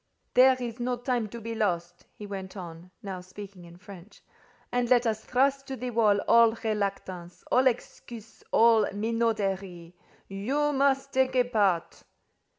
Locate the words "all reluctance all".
6.27-7.67